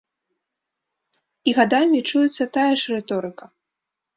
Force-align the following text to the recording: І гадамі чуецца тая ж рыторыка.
І 1.51 1.53
гадамі 1.57 1.99
чуецца 2.09 2.43
тая 2.59 2.67
ж 2.83 2.99
рыторыка. 2.99 3.45